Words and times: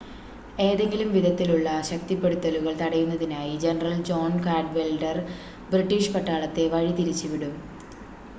ഏതെങ്കിലും 0.59 1.09
വിധത്തിലുള്ള 1.13 1.67
ശക്തിപ്പെടത്തലുകൾ 1.81 2.73
തടയുന്നതിനായി 2.79 3.53
ജനറൽ 3.57 3.95
ജോൺ 4.03 4.33
കാഡ്‌വെൽഡർ 4.47 5.19
ബ്രിട്ടീഷ് 5.71 6.13
പട്ടാളത്തെ 6.15 6.65
വഴി 6.69 6.93
തിരിച്ച് 6.93 7.27
വിടും 7.27 7.55